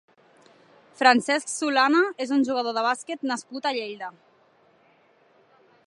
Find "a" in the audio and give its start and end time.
3.69-3.75